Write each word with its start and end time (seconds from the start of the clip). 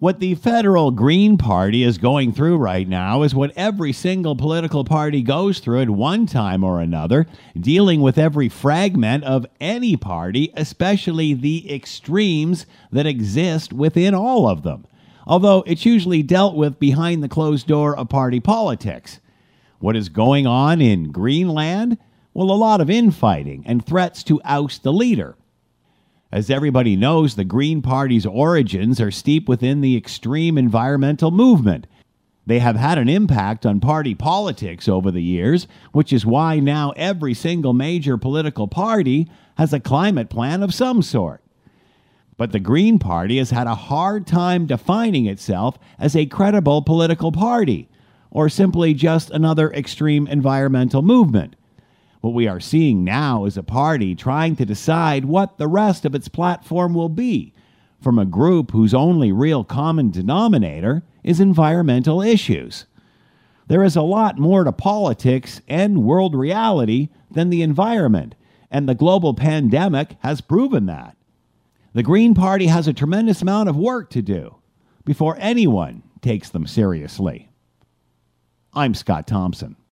What 0.00 0.18
the 0.18 0.34
federal 0.34 0.92
Green 0.92 1.36
Party 1.36 1.82
is 1.82 1.98
going 1.98 2.32
through 2.32 2.56
right 2.56 2.88
now 2.88 3.22
is 3.22 3.34
what 3.34 3.52
every 3.54 3.92
single 3.92 4.34
political 4.34 4.82
party 4.82 5.20
goes 5.20 5.58
through 5.58 5.82
at 5.82 5.90
one 5.90 6.24
time 6.24 6.64
or 6.64 6.80
another, 6.80 7.26
dealing 7.54 8.00
with 8.00 8.16
every 8.16 8.48
fragment 8.48 9.24
of 9.24 9.44
any 9.60 9.98
party, 9.98 10.54
especially 10.56 11.34
the 11.34 11.70
extremes 11.70 12.64
that 12.90 13.04
exist 13.04 13.74
within 13.74 14.14
all 14.14 14.48
of 14.48 14.62
them. 14.62 14.86
Although 15.26 15.64
it's 15.66 15.84
usually 15.84 16.22
dealt 16.22 16.56
with 16.56 16.80
behind 16.80 17.22
the 17.22 17.28
closed 17.28 17.66
door 17.66 17.94
of 17.94 18.08
party 18.08 18.40
politics. 18.40 19.20
What 19.80 19.96
is 19.96 20.08
going 20.08 20.46
on 20.46 20.80
in 20.80 21.12
Greenland? 21.12 21.98
Well, 22.32 22.50
a 22.50 22.56
lot 22.56 22.80
of 22.80 22.88
infighting 22.88 23.64
and 23.66 23.84
threats 23.84 24.22
to 24.24 24.40
oust 24.46 24.82
the 24.82 24.94
leader. 24.94 25.36
As 26.32 26.48
everybody 26.48 26.94
knows, 26.94 27.34
the 27.34 27.44
Green 27.44 27.82
Party's 27.82 28.24
origins 28.24 29.00
are 29.00 29.10
steep 29.10 29.48
within 29.48 29.80
the 29.80 29.96
extreme 29.96 30.56
environmental 30.56 31.32
movement. 31.32 31.88
They 32.46 32.60
have 32.60 32.76
had 32.76 32.98
an 32.98 33.08
impact 33.08 33.66
on 33.66 33.80
party 33.80 34.14
politics 34.14 34.88
over 34.88 35.10
the 35.10 35.22
years, 35.22 35.66
which 35.90 36.12
is 36.12 36.24
why 36.24 36.60
now 36.60 36.92
every 36.96 37.34
single 37.34 37.72
major 37.72 38.16
political 38.16 38.68
party 38.68 39.28
has 39.56 39.72
a 39.72 39.80
climate 39.80 40.30
plan 40.30 40.62
of 40.62 40.72
some 40.72 41.02
sort. 41.02 41.42
But 42.36 42.52
the 42.52 42.60
Green 42.60 43.00
Party 43.00 43.38
has 43.38 43.50
had 43.50 43.66
a 43.66 43.74
hard 43.74 44.26
time 44.26 44.66
defining 44.66 45.26
itself 45.26 45.78
as 45.98 46.14
a 46.14 46.26
credible 46.26 46.80
political 46.80 47.32
party, 47.32 47.88
or 48.30 48.48
simply 48.48 48.94
just 48.94 49.30
another 49.30 49.70
extreme 49.72 50.28
environmental 50.28 51.02
movement. 51.02 51.56
What 52.20 52.34
we 52.34 52.46
are 52.46 52.60
seeing 52.60 53.02
now 53.02 53.46
is 53.46 53.56
a 53.56 53.62
party 53.62 54.14
trying 54.14 54.56
to 54.56 54.66
decide 54.66 55.24
what 55.24 55.56
the 55.56 55.68
rest 55.68 56.04
of 56.04 56.14
its 56.14 56.28
platform 56.28 56.94
will 56.94 57.08
be 57.08 57.54
from 58.00 58.18
a 58.18 58.26
group 58.26 58.70
whose 58.72 58.94
only 58.94 59.32
real 59.32 59.64
common 59.64 60.10
denominator 60.10 61.02
is 61.22 61.40
environmental 61.40 62.22
issues. 62.22 62.86
There 63.68 63.84
is 63.84 63.96
a 63.96 64.02
lot 64.02 64.38
more 64.38 64.64
to 64.64 64.72
politics 64.72 65.60
and 65.68 66.02
world 66.02 66.34
reality 66.34 67.08
than 67.30 67.50
the 67.50 67.62
environment, 67.62 68.34
and 68.70 68.88
the 68.88 68.94
global 68.94 69.34
pandemic 69.34 70.16
has 70.20 70.40
proven 70.40 70.86
that. 70.86 71.16
The 71.92 72.02
Green 72.02 72.34
Party 72.34 72.66
has 72.66 72.88
a 72.88 72.92
tremendous 72.92 73.42
amount 73.42 73.68
of 73.68 73.76
work 73.76 74.10
to 74.10 74.22
do 74.22 74.56
before 75.04 75.36
anyone 75.38 76.02
takes 76.20 76.50
them 76.50 76.66
seriously. 76.66 77.50
I'm 78.72 78.94
Scott 78.94 79.26
Thompson. 79.26 79.76